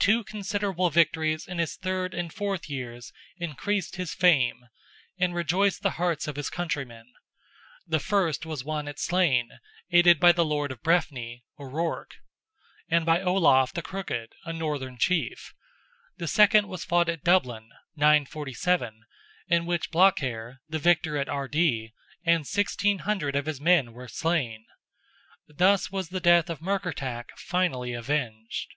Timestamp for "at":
8.88-8.98, 17.10-17.22, 21.18-21.28